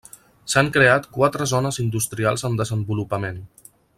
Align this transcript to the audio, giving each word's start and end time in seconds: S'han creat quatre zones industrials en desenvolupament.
S'han 0.53 0.71
creat 0.77 1.05
quatre 1.17 1.47
zones 1.51 1.79
industrials 1.85 2.47
en 2.51 2.59
desenvolupament. 2.63 3.41